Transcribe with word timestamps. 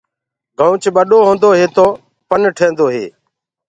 گنوُچ 0.57 0.83
ٻڏو 0.95 1.17
هوندو 1.27 1.49
هي 1.59 1.65
تو 1.75 1.85
پن 2.27 2.41
ٺيندو 2.57 2.85
هي۔ 2.93 3.05